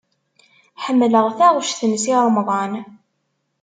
[0.83, 2.73] Ḥemmleɣ taɣect n Si Remḍan.